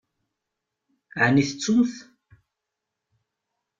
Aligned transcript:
Ɛni 1.23 1.43
tettumt? 1.49 1.95